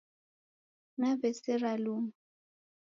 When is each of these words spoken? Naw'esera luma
Naw'esera 0.99 1.71
luma 1.83 2.11